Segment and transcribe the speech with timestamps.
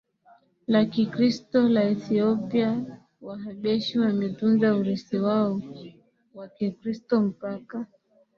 [0.71, 2.81] la Kikristo la Ethiopia
[3.21, 5.61] Wahabeshi wametunza urithi wao
[6.33, 7.85] wa Kikristo mpaka